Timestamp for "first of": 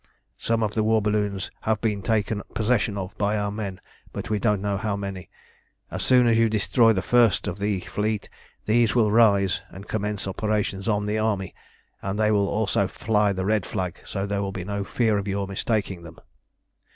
7.03-7.59